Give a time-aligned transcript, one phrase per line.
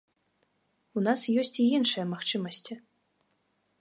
[0.99, 2.73] У нас ёсць і іншыя магчымасці.